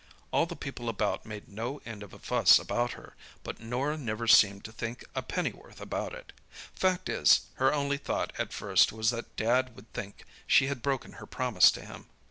[0.31, 3.13] "All the people about made no end of a fuss about her,
[3.43, 6.33] but Norah never seemed to think a pennyworth about it.
[6.73, 11.11] Fact is, her only thought at first was that Dad would think she had broken
[11.21, 12.07] her promise to him.